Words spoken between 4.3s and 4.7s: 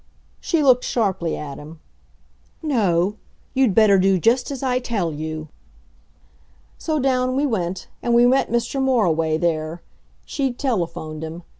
as